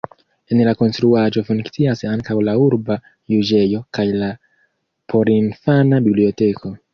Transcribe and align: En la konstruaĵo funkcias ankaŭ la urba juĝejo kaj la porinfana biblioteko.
En 0.53 0.61
la 0.67 0.71
konstruaĵo 0.77 1.43
funkcias 1.49 2.01
ankaŭ 2.11 2.37
la 2.47 2.55
urba 2.61 2.97
juĝejo 3.35 3.83
kaj 3.99 4.07
la 4.23 4.31
porinfana 5.15 6.01
biblioteko. 6.09 6.75